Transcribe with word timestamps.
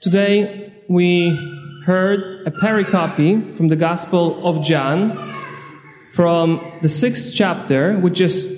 Today 0.00 0.72
we 0.88 1.36
heard 1.84 2.46
a 2.46 2.50
pericope 2.50 3.54
from 3.54 3.68
the 3.68 3.76
Gospel 3.76 4.42
of 4.46 4.64
John 4.64 5.14
from 6.14 6.58
the 6.80 6.88
sixth 6.88 7.34
chapter, 7.36 7.98
which 7.98 8.14
just 8.14 8.48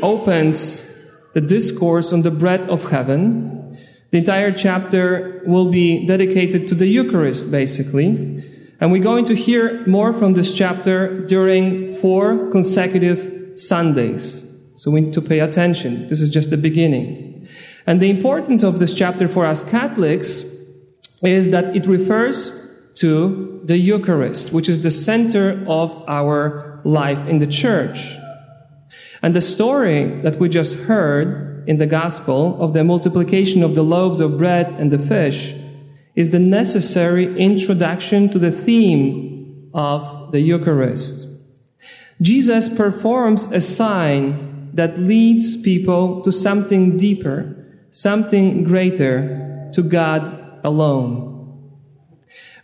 opens 0.00 0.88
the 1.34 1.42
discourse 1.42 2.14
on 2.14 2.22
the 2.22 2.30
bread 2.30 2.62
of 2.70 2.90
heaven. 2.90 3.76
The 4.10 4.18
entire 4.20 4.52
chapter 4.52 5.42
will 5.44 5.70
be 5.70 6.06
dedicated 6.06 6.66
to 6.68 6.74
the 6.74 6.86
Eucharist, 6.86 7.50
basically. 7.50 8.42
And 8.80 8.90
we're 8.90 9.02
going 9.02 9.26
to 9.26 9.34
hear 9.34 9.86
more 9.86 10.14
from 10.14 10.32
this 10.32 10.54
chapter 10.54 11.26
during 11.26 11.94
four 11.98 12.50
consecutive 12.50 13.58
Sundays. 13.58 14.50
So 14.76 14.90
we 14.90 15.02
need 15.02 15.12
to 15.12 15.20
pay 15.20 15.40
attention. 15.40 16.08
This 16.08 16.22
is 16.22 16.30
just 16.30 16.48
the 16.48 16.56
beginning. 16.56 17.46
And 17.86 18.00
the 18.00 18.08
importance 18.08 18.62
of 18.62 18.78
this 18.78 18.94
chapter 18.94 19.28
for 19.28 19.44
us 19.44 19.62
Catholics 19.62 20.56
is 21.22 21.50
that 21.50 21.76
it 21.76 21.86
refers 21.86 22.70
to 22.94 23.60
the 23.64 23.76
Eucharist, 23.76 24.52
which 24.52 24.68
is 24.68 24.82
the 24.82 24.90
center 24.90 25.64
of 25.66 26.02
our 26.08 26.80
life 26.84 27.26
in 27.28 27.38
the 27.38 27.46
church. 27.46 28.16
And 29.22 29.34
the 29.34 29.40
story 29.40 30.20
that 30.22 30.38
we 30.38 30.48
just 30.48 30.74
heard 30.80 31.64
in 31.66 31.78
the 31.78 31.86
Gospel 31.86 32.60
of 32.60 32.72
the 32.72 32.84
multiplication 32.84 33.62
of 33.62 33.74
the 33.74 33.84
loaves 33.84 34.20
of 34.20 34.38
bread 34.38 34.68
and 34.78 34.90
the 34.90 34.98
fish 34.98 35.54
is 36.14 36.30
the 36.30 36.38
necessary 36.38 37.38
introduction 37.38 38.28
to 38.30 38.38
the 38.38 38.50
theme 38.50 39.70
of 39.72 40.32
the 40.32 40.40
Eucharist. 40.40 41.26
Jesus 42.20 42.68
performs 42.68 43.50
a 43.52 43.60
sign 43.60 44.70
that 44.74 44.98
leads 44.98 45.60
people 45.60 46.20
to 46.22 46.32
something 46.32 46.96
deeper, 46.96 47.56
something 47.90 48.64
greater, 48.64 49.70
to 49.72 49.82
God 49.82 50.39
alone. 50.64 51.30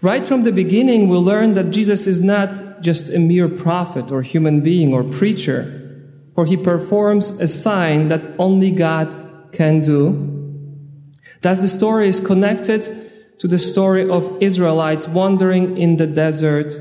Right 0.02 0.26
from 0.26 0.42
the 0.42 0.52
beginning, 0.52 1.08
we 1.08 1.16
learn 1.16 1.54
that 1.54 1.70
Jesus 1.70 2.06
is 2.06 2.22
not 2.22 2.82
just 2.82 3.10
a 3.10 3.18
mere 3.18 3.48
prophet 3.48 4.12
or 4.12 4.22
human 4.22 4.60
being 4.60 4.92
or 4.92 5.02
preacher, 5.02 6.10
for 6.34 6.44
he 6.44 6.56
performs 6.56 7.30
a 7.40 7.46
sign 7.46 8.08
that 8.08 8.30
only 8.38 8.70
God 8.70 9.52
can 9.52 9.80
do. 9.80 10.32
Thus, 11.40 11.58
the 11.58 11.68
story 11.68 12.08
is 12.08 12.20
connected 12.20 12.82
to 13.38 13.48
the 13.48 13.58
story 13.58 14.08
of 14.08 14.36
Israelites 14.40 15.08
wandering 15.08 15.76
in 15.76 15.96
the 15.96 16.06
desert 16.06 16.74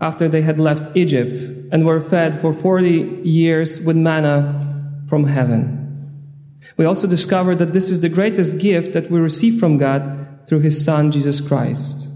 after 0.00 0.28
they 0.28 0.42
had 0.42 0.58
left 0.58 0.94
Egypt 0.96 1.38
and 1.72 1.84
were 1.84 2.00
fed 2.00 2.40
for 2.40 2.52
40 2.52 3.20
years 3.22 3.80
with 3.80 3.96
manna 3.96 5.02
from 5.08 5.24
heaven. 5.24 5.76
We 6.76 6.84
also 6.84 7.06
discover 7.06 7.54
that 7.54 7.72
this 7.72 7.90
is 7.90 8.00
the 8.00 8.08
greatest 8.08 8.58
gift 8.58 8.92
that 8.92 9.10
we 9.10 9.18
receive 9.18 9.58
from 9.58 9.78
God 9.78 10.25
through 10.48 10.60
His 10.60 10.84
Son, 10.84 11.10
Jesus 11.10 11.40
Christ. 11.40 12.08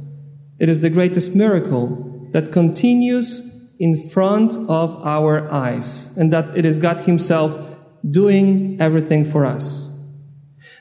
It 0.59 0.69
is 0.69 0.81
the 0.81 0.91
greatest 0.91 1.34
miracle 1.34 2.28
that 2.33 2.53
continues 2.53 3.47
in 3.78 4.09
front 4.11 4.53
of 4.69 4.95
our 5.06 5.50
eyes, 5.50 6.17
and 6.17 6.33
that 6.33 6.56
it 6.56 6.64
is 6.64 6.78
God 6.78 6.98
Himself 6.98 7.69
doing 8.09 8.78
everything 8.81 9.25
for 9.25 9.47
us. 9.47 9.91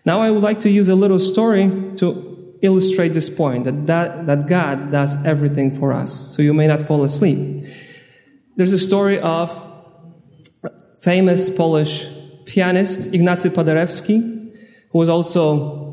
Now, 0.05 0.21
I 0.21 0.31
would 0.31 0.43
like 0.43 0.59
to 0.61 0.69
use 0.69 0.89
a 0.89 0.95
little 0.95 1.19
story 1.19 1.69
to 1.97 2.57
illustrate 2.61 3.09
this 3.09 3.29
point 3.29 3.63
that, 3.63 3.87
that, 3.87 4.25
that 4.27 4.47
God 4.47 4.91
does 4.91 5.23
everything 5.25 5.77
for 5.77 5.93
us, 5.93 6.35
so 6.35 6.41
you 6.41 6.53
may 6.53 6.67
not 6.67 6.83
fall 6.83 7.03
asleep. 7.03 7.65
There's 8.57 8.73
a 8.73 8.79
story 8.79 9.19
of 9.19 9.49
famous 10.99 11.49
Polish 11.49 12.05
pianist 12.45 13.11
Ignacy 13.11 13.49
Paderewski, 13.49 14.53
who 14.91 14.97
was 14.97 15.07
also 15.07 15.88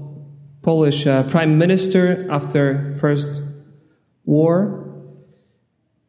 Polish 0.67 1.06
uh, 1.06 1.22
prime 1.22 1.59
minister 1.59 2.27
after 2.28 2.92
First 2.98 3.41
War. 4.25 4.84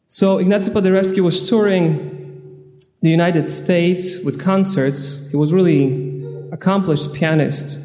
So 0.07 0.39
Ignacy 0.39 0.69
Paderewski 0.69 1.19
was 1.19 1.47
touring 1.47 2.81
the 3.03 3.11
United 3.11 3.51
States 3.51 4.17
with 4.25 4.41
concerts. 4.41 5.29
He 5.29 5.37
was 5.37 5.53
really 5.53 6.49
accomplished 6.51 7.13
pianist. 7.13 7.77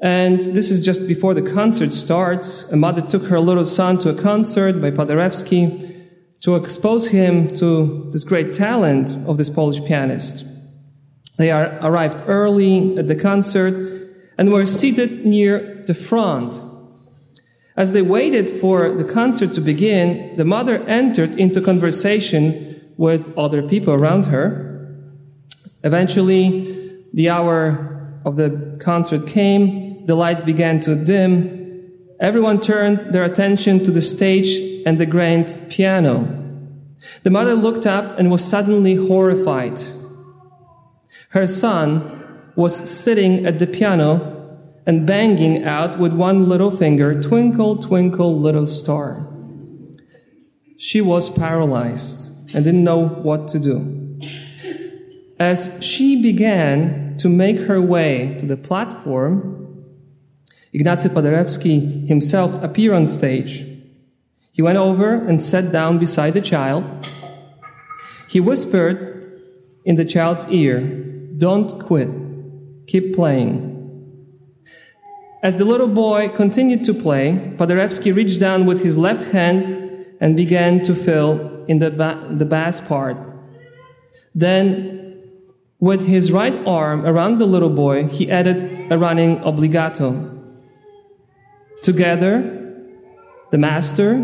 And 0.00 0.40
this 0.40 0.70
is 0.70 0.84
just 0.84 1.08
before 1.08 1.34
the 1.34 1.42
concert 1.42 1.92
starts. 1.92 2.70
A 2.70 2.76
mother 2.76 3.02
took 3.02 3.24
her 3.26 3.40
little 3.40 3.64
son 3.64 3.98
to 3.98 4.10
a 4.10 4.14
concert 4.14 4.80
by 4.80 4.92
Paderewski 4.92 6.06
to 6.42 6.54
expose 6.54 7.08
him 7.08 7.52
to 7.56 8.08
this 8.12 8.22
great 8.22 8.52
talent 8.52 9.16
of 9.26 9.36
this 9.36 9.50
Polish 9.50 9.84
pianist. 9.84 10.46
They 11.38 11.50
are, 11.50 11.76
arrived 11.82 12.22
early 12.28 12.96
at 12.96 13.08
the 13.08 13.16
concert 13.16 13.97
and 14.38 14.52
were 14.52 14.64
seated 14.64 15.26
near 15.26 15.82
the 15.86 15.94
front. 15.94 16.60
As 17.76 17.92
they 17.92 18.02
waited 18.02 18.48
for 18.48 18.90
the 18.90 19.04
concert 19.04 19.52
to 19.54 19.60
begin, 19.60 20.34
the 20.36 20.44
mother 20.44 20.82
entered 20.84 21.36
into 21.36 21.60
conversation 21.60 22.80
with 22.96 23.36
other 23.36 23.62
people 23.62 23.92
around 23.92 24.26
her. 24.26 24.96
Eventually, 25.84 26.94
the 27.12 27.28
hour 27.28 28.20
of 28.24 28.36
the 28.36 28.78
concert 28.80 29.26
came 29.26 29.88
the 30.08 30.14
lights 30.14 30.40
began 30.40 30.80
to 30.80 30.96
dim, 30.96 31.86
everyone 32.18 32.58
turned 32.60 33.12
their 33.12 33.24
attention 33.24 33.84
to 33.84 33.90
the 33.90 34.00
stage 34.00 34.48
and 34.86 34.98
the 34.98 35.04
grand 35.04 35.68
piano. 35.68 36.26
The 37.24 37.30
mother 37.30 37.54
looked 37.54 37.84
up 37.84 38.18
and 38.18 38.30
was 38.30 38.42
suddenly 38.42 38.94
horrified. 38.94 39.78
Her 41.28 41.46
son 41.46 42.27
was 42.58 42.90
sitting 42.90 43.46
at 43.46 43.60
the 43.60 43.68
piano 43.68 44.58
and 44.84 45.06
banging 45.06 45.62
out 45.62 45.96
with 45.96 46.12
one 46.12 46.48
little 46.48 46.72
finger, 46.72 47.22
Twinkle, 47.22 47.76
twinkle, 47.76 48.36
little 48.36 48.66
star. 48.66 49.24
She 50.76 51.00
was 51.00 51.30
paralyzed 51.30 52.32
and 52.52 52.64
didn't 52.64 52.82
know 52.82 53.06
what 53.06 53.46
to 53.48 53.60
do. 53.60 54.18
As 55.38 55.78
she 55.80 56.20
began 56.20 57.16
to 57.18 57.28
make 57.28 57.60
her 57.60 57.80
way 57.80 58.36
to 58.40 58.46
the 58.46 58.56
platform, 58.56 59.84
Ignacy 60.74 61.10
Paderewski 61.10 62.08
himself 62.08 62.60
appeared 62.60 62.96
on 62.96 63.06
stage. 63.06 63.64
He 64.50 64.62
went 64.62 64.78
over 64.78 65.14
and 65.14 65.40
sat 65.40 65.70
down 65.70 66.00
beside 66.00 66.34
the 66.34 66.40
child. 66.40 66.84
He 68.28 68.40
whispered 68.40 69.40
in 69.84 69.94
the 69.94 70.04
child's 70.04 70.48
ear, 70.48 70.80
Don't 71.36 71.78
quit, 71.78 72.27
keep 72.88 73.14
playing. 73.14 73.76
As 75.42 75.56
the 75.56 75.64
little 75.64 75.86
boy 75.86 76.28
continued 76.30 76.82
to 76.84 76.94
play, 76.94 77.54
Paderewski 77.56 78.12
reached 78.14 78.40
down 78.40 78.66
with 78.66 78.82
his 78.82 78.98
left 78.98 79.30
hand 79.30 80.04
and 80.20 80.36
began 80.36 80.82
to 80.82 80.94
fill 80.94 81.64
in 81.66 81.78
the, 81.78 81.92
ba- 81.92 82.26
the 82.28 82.44
bass 82.44 82.80
part. 82.80 83.16
Then, 84.34 85.22
with 85.78 86.08
his 86.08 86.32
right 86.32 86.56
arm 86.66 87.06
around 87.06 87.38
the 87.38 87.46
little 87.46 87.70
boy, 87.70 88.08
he 88.08 88.28
added 88.28 88.90
a 88.90 88.98
running 88.98 89.38
obligato. 89.40 90.34
Together, 91.84 92.74
the 93.52 93.58
master 93.58 94.14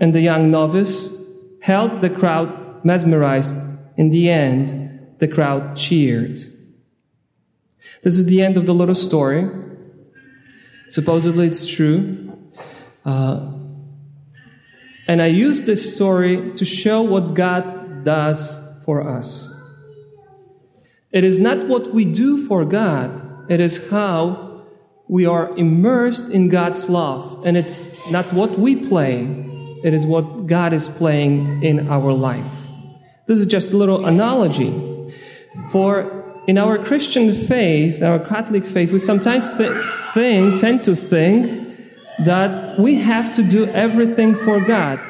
and 0.00 0.12
the 0.12 0.20
young 0.20 0.50
novice 0.50 1.14
held 1.62 2.00
the 2.00 2.10
crowd 2.10 2.84
mesmerized. 2.84 3.56
In 3.96 4.10
the 4.10 4.30
end, 4.30 5.14
the 5.18 5.28
crowd 5.28 5.76
cheered. 5.76 6.55
This 8.02 8.18
is 8.18 8.26
the 8.26 8.42
end 8.42 8.56
of 8.56 8.66
the 8.66 8.74
little 8.74 8.94
story. 8.94 9.48
Supposedly, 10.90 11.46
it's 11.46 11.66
true. 11.68 12.38
Uh, 13.04 13.52
and 15.08 15.22
I 15.22 15.26
use 15.26 15.62
this 15.62 15.94
story 15.94 16.52
to 16.56 16.64
show 16.64 17.02
what 17.02 17.34
God 17.34 18.04
does 18.04 18.58
for 18.84 19.06
us. 19.06 19.52
It 21.12 21.24
is 21.24 21.38
not 21.38 21.66
what 21.66 21.94
we 21.94 22.04
do 22.04 22.46
for 22.46 22.64
God, 22.64 23.50
it 23.50 23.60
is 23.60 23.90
how 23.90 24.64
we 25.08 25.24
are 25.24 25.56
immersed 25.56 26.30
in 26.30 26.48
God's 26.48 26.88
love, 26.88 27.46
and 27.46 27.56
it's 27.56 28.10
not 28.10 28.32
what 28.32 28.58
we 28.58 28.74
play, 28.74 29.22
it 29.84 29.94
is 29.94 30.04
what 30.04 30.46
God 30.46 30.72
is 30.72 30.88
playing 30.88 31.62
in 31.62 31.88
our 31.88 32.12
life. 32.12 32.66
This 33.26 33.38
is 33.38 33.46
just 33.46 33.72
a 33.72 33.76
little 33.76 34.04
analogy. 34.04 34.72
For 35.70 36.25
in 36.46 36.58
our 36.58 36.78
Christian 36.78 37.34
faith, 37.34 38.02
our 38.02 38.18
Catholic 38.18 38.64
faith, 38.64 38.92
we 38.92 38.98
sometimes 38.98 39.56
th- 39.56 39.72
think, 40.14 40.60
tend 40.60 40.84
to 40.84 40.94
think 40.94 41.76
that 42.24 42.78
we 42.78 42.94
have 42.96 43.34
to 43.34 43.42
do 43.42 43.66
everything 43.66 44.34
for 44.34 44.60
God. 44.60 45.00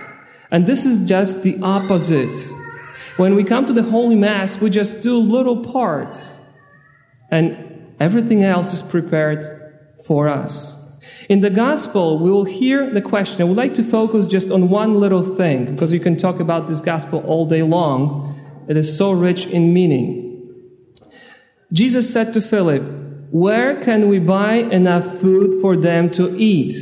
And 0.50 0.67
this 0.67 0.87
is 0.87 1.06
just 1.06 1.43
the 1.43 1.59
opposite. 1.62 2.33
When 3.17 3.35
we 3.35 3.44
come 3.44 3.67
to 3.67 3.73
the 3.73 3.83
Holy 3.83 4.17
Mass, 4.17 4.61
we 4.61 4.71
just 4.71 5.03
do 5.03 5.17
a 5.17 5.19
little 5.19 5.65
part, 5.65 6.19
and 7.31 7.94
everything 8.00 8.43
else 8.43 8.73
is 8.73 8.83
prepared 8.83 9.75
for 10.05 10.29
us. 10.29 10.75
In 11.29 11.41
the 11.41 11.50
gospel, 11.50 12.19
we 12.19 12.31
will 12.31 12.44
hear 12.44 12.93
the 12.93 13.03
question. 13.03 13.41
I 13.41 13.44
would 13.44 13.56
like 13.56 13.75
to 13.75 13.85
focus 13.85 14.27
just 14.27 14.50
on 14.50 14.69
one 14.69 15.00
little 15.00 15.23
thing 15.23 15.73
because 15.73 15.93
you 15.93 15.99
can 16.00 16.17
talk 16.17 16.41
about 16.41 16.69
this 16.69 16.81
gospel 16.81 17.25
all 17.27 17.47
day 17.47 17.62
long. 17.62 18.65
It 18.69 18.77
is 18.77 18.97
so 18.97 19.12
rich 19.12 19.47
in 19.47 19.75
meaning. 19.75 20.25
Jesus 21.72 22.12
said 22.12 22.32
to 22.34 22.40
Philip, 22.40 22.82
Where 23.30 23.80
can 23.80 24.08
we 24.08 24.18
buy 24.18 24.54
enough 24.54 25.18
food 25.18 25.60
for 25.60 25.76
them 25.76 26.10
to 26.10 26.34
eat? 26.36 26.74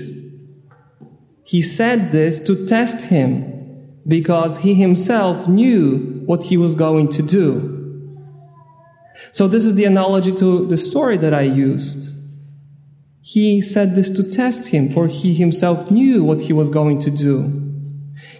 He 1.44 1.62
said 1.62 2.12
this 2.12 2.40
to 2.40 2.66
test 2.66 3.06
him 3.06 4.00
because 4.06 4.58
he 4.58 4.74
himself 4.74 5.48
knew 5.48 6.22
what 6.26 6.44
he 6.44 6.56
was 6.56 6.74
going 6.74 7.08
to 7.10 7.22
do. 7.22 7.70
So, 9.32 9.46
this 9.46 9.64
is 9.64 9.74
the 9.74 9.84
analogy 9.84 10.32
to 10.32 10.66
the 10.66 10.76
story 10.76 11.16
that 11.18 11.32
I 11.32 11.42
used. 11.42 12.10
He 13.22 13.62
said 13.62 13.94
this 13.94 14.10
to 14.10 14.22
test 14.22 14.66
him, 14.68 14.90
for 14.90 15.06
he 15.06 15.34
himself 15.34 15.90
knew 15.90 16.22
what 16.22 16.42
he 16.42 16.52
was 16.52 16.68
going 16.68 16.98
to 17.00 17.10
do. 17.10 17.62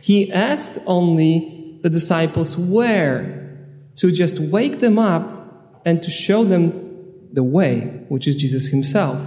He 0.03 0.31
asked 0.31 0.79
only 0.87 1.79
the 1.83 1.91
disciples 1.91 2.57
where 2.57 3.59
to 3.97 4.11
just 4.11 4.39
wake 4.39 4.81
them 4.81 4.99
up 4.99 5.44
and 5.85 6.03
to 6.03 6.11
show 6.11 6.45
them 6.45 7.29
the 7.33 7.43
way, 7.43 8.05
which 8.09 8.27
is 8.27 8.37
Jesus 8.37 8.69
himself. 8.69 9.21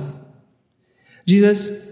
Jesus 1.25 1.87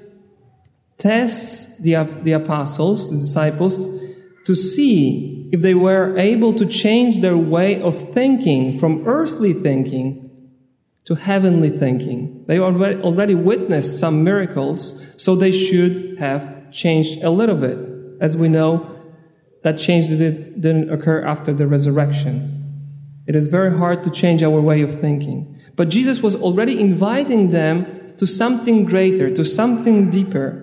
tests 0.98 1.78
the, 1.80 1.96
the 2.24 2.32
apostles, 2.32 3.10
the 3.10 3.18
disciples, 3.18 3.78
to 4.46 4.56
see 4.56 5.50
if 5.52 5.62
they 5.62 5.74
were 5.74 6.18
able 6.18 6.54
to 6.54 6.66
change 6.66 7.22
their 7.22 7.38
way 7.38 7.82
of 7.82 8.14
thinking 8.14 8.80
from 8.80 9.08
earthly 9.08 9.54
thinking 9.54 10.22
to 11.06 11.16
heavenly 11.16 11.70
thinking. 11.70 12.44
They 12.48 12.60
already, 12.60 13.02
already 13.02 13.36
witnessed 13.36 14.00
some 14.00 14.24
miracles, 14.24 15.14
so 15.18 15.36
they 15.36 15.52
should 15.52 16.18
have 16.20 16.72
changed 16.72 17.24
a 17.24 17.30
little 17.30 17.56
bit. 17.56 17.78
As 18.22 18.38
we 18.38 18.50
know, 18.50 18.90
that 19.64 19.78
change 19.78 20.08
didn't 20.08 20.92
occur 20.92 21.24
after 21.24 21.54
the 21.54 21.68
resurrection. 21.68 22.55
It 23.28 23.36
is 23.36 23.48
very 23.48 23.76
hard 23.76 24.04
to 24.04 24.10
change 24.10 24.44
our 24.44 24.62
way 24.62 24.82
of 24.82 24.94
thinking. 24.94 25.60
But 25.76 25.90
Jesus 25.90 26.22
was 26.22 26.36
already 26.36 26.80
inviting 26.80 27.50
them 27.50 28.14
to 28.18 28.26
something 28.26 28.86
greater, 28.86 29.34
to 29.34 29.44
something 29.44 30.10
deeper. 30.10 30.62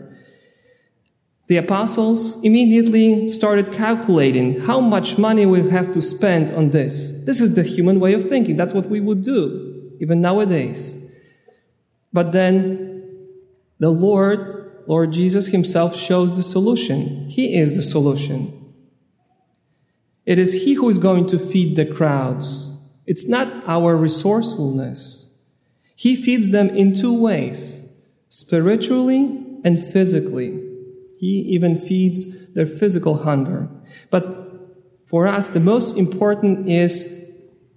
The 1.49 1.57
apostles 1.57 2.43
immediately 2.43 3.29
started 3.29 3.73
calculating 3.73 4.61
how 4.61 4.81
much 4.81 5.19
money 5.19 5.45
we 5.45 5.69
have 5.71 5.93
to 5.93 6.01
spend 6.01 6.55
on 6.55 6.71
this. 6.71 7.13
This 7.27 7.41
is 7.41 7.55
the 7.55 7.63
human 7.63 8.01
way 8.01 8.15
of 8.15 8.29
thinking. 8.29 8.57
That's 8.57 8.73
what 8.73 8.89
we 8.89 9.01
would 9.01 9.23
do, 9.23 9.93
even 10.01 10.21
nowadays. 10.21 10.99
But 12.13 12.33
then 12.33 13.05
the 13.81 13.91
Lord, 13.91 14.83
Lord 14.87 15.13
Jesus 15.13 15.49
Himself, 15.49 15.97
shows 15.97 16.37
the 16.37 16.43
solution. 16.43 17.29
He 17.29 17.55
is 17.55 17.77
the 17.77 17.83
solution. 17.83 18.62
It 20.25 20.39
is 20.39 20.65
He 20.65 20.75
who 20.75 20.89
is 20.89 20.99
going 20.99 21.27
to 21.29 21.39
feed 21.39 21.77
the 21.77 21.87
crowds. 21.87 22.69
It's 23.07 23.27
not 23.27 23.49
our 23.67 23.97
resourcefulness. 23.97 25.31
He 25.97 26.17
feeds 26.17 26.51
them 26.51 26.69
in 26.71 26.95
two 26.95 27.15
ways 27.15 27.89
spiritually 28.29 29.45
and 29.65 29.79
physically. 29.79 30.59
He 31.19 31.41
even 31.55 31.77
feeds 31.77 32.53
their 32.55 32.67
physical 32.67 33.19
hunger. 33.19 33.69
But 34.11 34.25
for 35.07 35.27
us, 35.27 35.49
the 35.49 35.61
most 35.61 35.97
important 35.97 36.69
is 36.69 37.29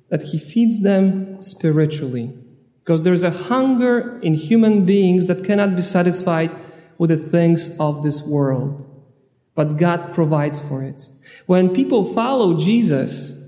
that 0.10 0.24
He 0.24 0.38
feeds 0.38 0.82
them 0.82 1.42
spiritually. 1.42 2.34
Because 2.84 3.02
there's 3.02 3.24
a 3.24 3.32
hunger 3.32 4.20
in 4.22 4.36
human 4.36 4.86
beings 4.86 5.28
that 5.28 5.44
cannot 5.44 5.76
be 5.76 5.82
satisfied 5.82 6.52
with 6.98 7.10
the 7.10 7.18
things 7.18 7.76
of 7.80 8.04
this 8.04 8.22
world 8.26 8.95
but 9.56 9.78
God 9.78 10.14
provides 10.14 10.60
for 10.60 10.84
it. 10.84 11.12
When 11.46 11.74
people 11.74 12.14
follow 12.14 12.58
Jesus, 12.60 13.42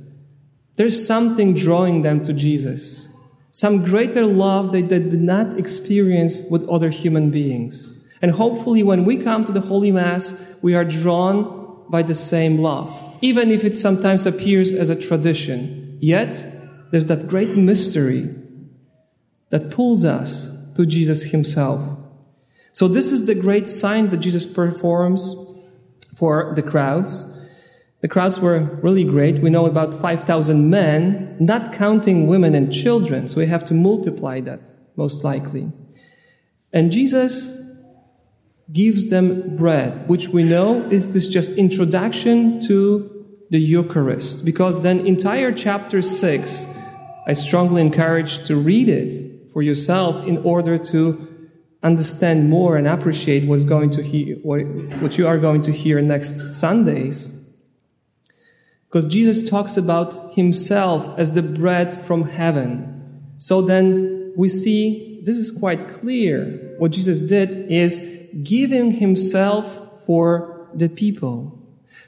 there's 0.78 1.06
something 1.06 1.54
drawing 1.54 2.02
them 2.02 2.24
to 2.24 2.34
Jesus. 2.34 3.10
Some 3.52 3.84
greater 3.84 4.26
love 4.26 4.72
that 4.72 4.90
they 4.90 5.00
did 5.00 5.22
not 5.22 5.58
experience 5.58 6.44
with 6.50 6.68
other 6.70 6.90
human 6.90 7.30
beings. 7.30 8.06
And 8.22 8.32
hopefully 8.32 8.84
when 8.84 9.04
we 9.04 9.18
come 9.18 9.46
to 9.46 9.52
the 9.52 9.62
Holy 9.62 9.92
Mass, 9.92 10.34
we 10.62 10.76
are 10.76 10.86
drawn 10.86 11.86
by 11.90 12.04
the 12.04 12.14
same 12.16 12.60
love, 12.60 13.18
even 13.22 13.52
if 13.52 13.64
it 13.64 13.76
sometimes 13.76 14.26
appears 14.26 14.72
as 14.72 14.90
a 14.90 14.96
tradition. 14.96 15.98
Yet, 16.00 16.46
there's 16.92 17.08
that 17.08 17.28
great 17.28 17.56
mystery 17.56 18.34
that 19.50 19.72
pulls 19.72 20.06
us 20.06 20.52
to 20.76 20.86
Jesus 20.86 21.24
himself. 21.24 21.84
So 22.72 22.88
this 22.88 23.12
is 23.12 23.26
the 23.26 23.36
great 23.36 23.68
sign 23.68 24.10
that 24.10 24.18
Jesus 24.18 24.46
performs 24.46 25.36
for 26.18 26.54
the 26.56 26.64
crowds. 26.64 27.26
The 28.02 28.08
crowds 28.08 28.40
were 28.40 28.60
really 28.82 29.04
great. 29.04 29.40
We 29.40 29.50
know 29.50 29.66
about 29.66 29.94
5,000 29.94 30.70
men, 30.70 31.36
not 31.40 31.74
counting 31.74 32.28
women 32.28 32.56
and 32.56 32.74
children, 32.74 33.28
so 33.28 33.38
we 33.38 33.48
have 33.48 33.66
to 33.66 33.74
multiply 33.74 34.42
that, 34.42 34.62
most 34.96 35.24
likely. 35.24 35.72
And 36.74 36.92
Jesus 36.92 37.56
gives 38.72 39.10
them 39.10 39.56
bread, 39.56 40.08
which 40.08 40.30
we 40.30 40.44
know 40.44 40.90
is 40.90 41.14
this 41.14 41.28
just 41.28 41.52
introduction 41.52 42.60
to 42.68 43.26
the 43.50 43.60
Eucharist, 43.60 44.44
because 44.44 44.82
then 44.82 45.00
entire 45.00 45.52
chapter 45.52 46.02
6, 46.02 46.68
I 47.28 47.34
strongly 47.34 47.82
encourage 47.82 48.44
to 48.46 48.56
read 48.56 48.90
it 48.90 49.52
for 49.52 49.62
yourself 49.62 50.26
in 50.26 50.38
order 50.40 50.78
to 50.78 51.37
understand 51.84 52.50
more 52.50 52.76
and 52.78 52.88
appreciate 52.88 53.48
what's 53.48 53.64
going 53.64 53.90
to 53.92 54.04
hear, 54.04 54.36
what 54.38 55.18
you 55.18 55.28
are 55.28 55.38
going 55.38 55.62
to 55.64 55.72
hear 55.72 56.02
next 56.02 56.54
Sundays. 56.54 57.32
Because 58.86 59.06
Jesus 59.06 59.50
talks 59.50 59.78
about 59.78 60.34
himself 60.34 61.18
as 61.20 61.32
the 61.32 61.42
bread 61.42 62.06
from 62.06 62.30
heaven. 62.30 63.34
So 63.38 63.62
then 63.62 64.34
we 64.36 64.50
see 64.50 65.22
this 65.24 65.38
is 65.38 65.52
quite 65.52 66.00
clear. 66.00 66.76
What 66.78 66.92
Jesus 66.92 67.22
did 67.22 67.70
is 67.70 68.00
giving 68.44 68.92
himself 68.92 70.06
for 70.06 70.70
the 70.74 70.88
people 70.88 71.60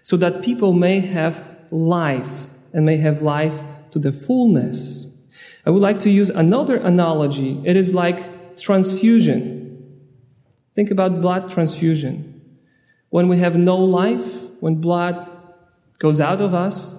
so 0.01 0.15
that 0.17 0.41
people 0.41 0.73
may 0.73 1.01
have 1.01 1.45
life 1.69 2.49
and 2.71 2.85
may 2.85 2.97
have 2.97 3.21
life 3.21 3.63
to 3.91 3.99
the 3.99 4.11
fullness. 4.11 5.07
I 5.65 5.69
would 5.71 5.81
like 5.81 5.99
to 5.99 6.09
use 6.09 6.29
another 6.29 6.77
analogy. 6.77 7.61
It 7.65 7.75
is 7.75 7.93
like 7.93 8.55
transfusion. 8.57 9.58
Think 10.79 10.91
about 10.91 11.19
blood 11.19 11.49
transfusion. 11.49 12.41
When 13.09 13.27
we 13.27 13.39
have 13.39 13.57
no 13.57 13.75
life, 13.75 14.49
when 14.61 14.75
blood 14.75 15.29
goes 15.97 16.21
out 16.21 16.39
of 16.39 16.53
us, 16.53 16.95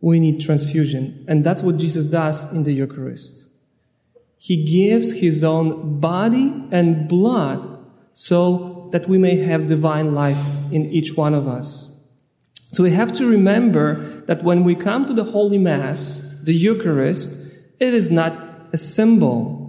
we 0.00 0.18
need 0.18 0.40
transfusion. 0.40 1.24
And 1.28 1.44
that's 1.44 1.62
what 1.62 1.78
Jesus 1.78 2.06
does 2.06 2.52
in 2.52 2.64
the 2.64 2.72
Eucharist. 2.72 3.48
He 4.36 4.64
gives 4.64 5.12
his 5.12 5.44
own 5.44 6.00
body 6.00 6.66
and 6.72 7.06
blood 7.06 7.86
so 8.14 8.88
that 8.90 9.06
we 9.06 9.16
may 9.16 9.36
have 9.36 9.68
divine 9.68 10.12
life 10.12 10.48
in 10.72 10.86
each 10.86 11.16
one 11.16 11.34
of 11.34 11.46
us. 11.46 11.96
So 12.72 12.82
we 12.82 12.90
have 12.90 13.12
to 13.12 13.28
remember 13.28 14.24
that 14.26 14.42
when 14.42 14.64
we 14.64 14.74
come 14.74 15.06
to 15.06 15.14
the 15.14 15.30
Holy 15.30 15.58
Mass, 15.58 16.16
the 16.42 16.52
Eucharist, 16.52 17.30
it 17.78 17.94
is 17.94 18.10
not 18.10 18.32
a 18.72 18.76
symbol. 18.76 19.60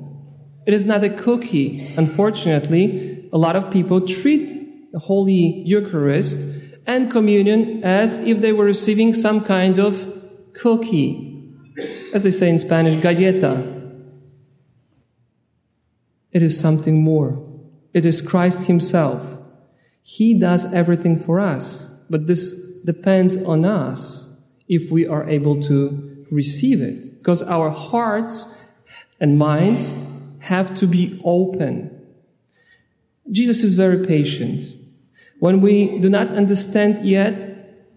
It 0.65 0.73
is 0.73 0.83
not 0.83 1.03
a 1.03 1.11
cookie. 1.11 1.93
Unfortunately, 1.95 3.14
a 3.35 3.37
lot 3.37 3.57
of 3.57 3.69
people 3.69 3.99
treat 3.99 4.93
the 4.93 4.99
Holy 4.99 5.61
Eucharist 5.65 6.47
and 6.87 7.11
communion 7.11 7.83
as 7.83 8.15
if 8.19 8.39
they 8.39 8.53
were 8.53 8.63
receiving 8.63 9.13
some 9.13 9.43
kind 9.43 9.77
of 9.77 10.07
cookie, 10.53 11.53
as 12.13 12.23
they 12.23 12.31
say 12.31 12.49
in 12.49 12.57
Spanish, 12.57 13.03
galleta. 13.03 13.91
It 16.31 16.43
is 16.43 16.57
something 16.57 17.03
more. 17.03 17.45
It 17.93 18.05
is 18.05 18.21
Christ 18.21 18.67
Himself. 18.67 19.41
He 20.01 20.33
does 20.33 20.73
everything 20.73 21.19
for 21.19 21.41
us, 21.41 21.89
but 22.09 22.27
this 22.27 22.53
depends 22.85 23.35
on 23.35 23.65
us 23.65 24.33
if 24.69 24.89
we 24.89 25.05
are 25.05 25.27
able 25.29 25.61
to 25.63 26.25
receive 26.31 26.81
it, 26.81 27.17
because 27.17 27.43
our 27.43 27.69
hearts 27.69 28.57
and 29.19 29.37
minds 29.37 29.97
have 30.39 30.73
to 30.75 30.87
be 30.87 31.19
open 31.25 31.94
Jesus 33.31 33.63
is 33.63 33.75
very 33.75 34.05
patient. 34.05 34.63
When 35.39 35.61
we 35.61 35.99
do 35.99 36.09
not 36.09 36.29
understand 36.29 37.05
yet, 37.05 37.43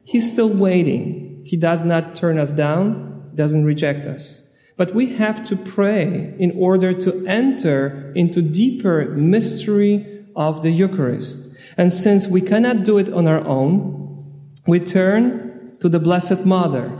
He's 0.04 0.32
still 0.32 0.48
waiting. 0.48 1.42
He 1.44 1.56
does 1.56 1.84
not 1.84 2.14
turn 2.14 2.38
us 2.38 2.52
down, 2.52 3.30
doesn't 3.34 3.64
reject 3.64 4.06
us. 4.06 4.44
But 4.78 4.94
we 4.94 5.16
have 5.16 5.44
to 5.48 5.56
pray 5.56 6.34
in 6.38 6.52
order 6.56 6.94
to 6.94 7.26
enter 7.26 8.12
into 8.14 8.40
deeper 8.40 9.06
mystery 9.10 10.24
of 10.34 10.62
the 10.62 10.70
Eucharist. 10.70 11.54
And 11.76 11.92
since 11.92 12.28
we 12.28 12.40
cannot 12.40 12.84
do 12.84 12.96
it 12.96 13.12
on 13.12 13.26
our 13.26 13.46
own, 13.46 14.54
we 14.66 14.80
turn 14.80 15.76
to 15.80 15.88
the 15.88 15.98
Blessed 15.98 16.46
Mother, 16.46 16.90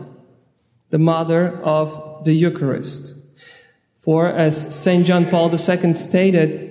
the 0.90 0.98
Mother 0.98 1.58
of 1.62 2.24
the 2.24 2.32
Eucharist. 2.34 3.14
For 3.96 4.28
as 4.28 4.74
St. 4.74 5.06
John 5.06 5.26
Paul 5.26 5.50
II 5.50 5.94
stated, 5.94 6.67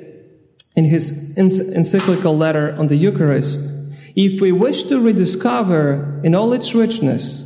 in 0.77 0.85
his 0.85 1.35
encyclical 1.35 2.37
letter 2.37 2.73
on 2.77 2.85
the 2.87 2.95
Eucharist, 2.95 3.73
if 4.15 4.39
we 4.39 4.51
wish 4.51 4.83
to 4.83 5.01
rediscover 5.01 6.21
in 6.23 6.35
all 6.35 6.53
its 6.53 6.75
richness 6.75 7.43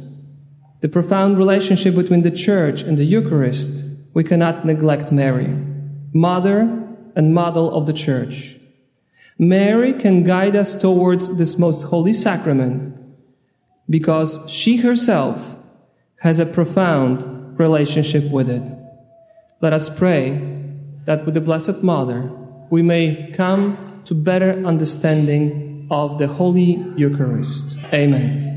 the 0.82 0.90
profound 0.90 1.38
relationship 1.38 1.96
between 1.96 2.24
the 2.24 2.32
Church 2.32 2.82
and 2.84 2.98
the 2.98 3.06
Eucharist, 3.06 3.86
we 4.14 4.26
cannot 4.26 4.66
neglect 4.66 5.14
Mary, 5.14 5.48
mother 6.14 6.60
and 7.16 7.34
model 7.34 7.74
of 7.74 7.86
the 7.86 7.94
Church. 7.94 8.58
Mary 9.40 9.94
can 9.94 10.24
guide 10.24 10.56
us 10.56 10.76
towards 10.76 11.38
this 11.38 11.58
most 11.58 11.84
holy 11.84 12.14
sacrament 12.14 13.00
because 13.90 14.40
she 14.50 14.78
herself 14.78 15.58
has 16.20 16.40
a 16.40 16.46
profound 16.46 17.58
relationship 17.58 18.30
with 18.30 18.50
it. 18.50 18.64
Let 19.62 19.72
us 19.72 19.88
pray 19.90 20.32
that 21.06 21.24
with 21.26 21.34
the 21.34 21.42
Blessed 21.42 21.82
Mother, 21.82 22.30
we 22.72 22.82
may 22.82 23.32
come 23.36 24.02
to 24.06 24.16
better 24.16 24.66
understanding 24.66 25.88
of 25.92 26.18
the 26.18 26.28
Holy 26.28 26.84
Eucharist. 26.96 27.78
Amen. 27.94 28.51